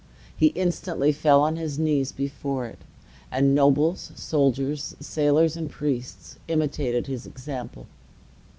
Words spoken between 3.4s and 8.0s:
nobles, soldiers, sailors, and priests imitated his example.